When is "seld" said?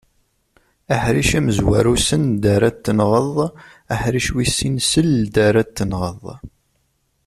4.91-5.35